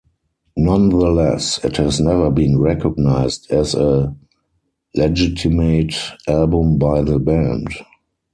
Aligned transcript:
Nonetheless, 0.57 1.63
it 1.63 1.77
has 1.77 1.99
never 1.99 2.31
been 2.31 2.57
recognized 2.59 3.51
as 3.51 3.75
a 3.75 4.15
legitimate 4.95 5.93
album 6.27 6.79
by 6.79 7.03
the 7.03 7.19
band. 7.19 7.67